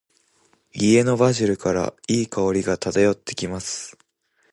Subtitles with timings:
[0.73, 3.99] 家のバジルから、良い香りが漂ってきます。